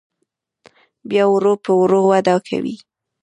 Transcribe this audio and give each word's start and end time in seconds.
بیا 1.09 1.23
ورو 1.31 1.53
په 1.63 1.71
ورو 1.81 1.99
وده 2.11 2.35
کوي. 2.47 2.75